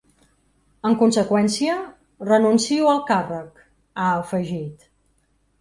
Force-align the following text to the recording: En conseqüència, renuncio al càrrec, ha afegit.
En 0.89 0.95
conseqüència, 1.01 1.75
renuncio 2.29 2.89
al 2.95 3.05
càrrec, 3.13 3.63
ha 4.07 4.11
afegit. 4.25 4.93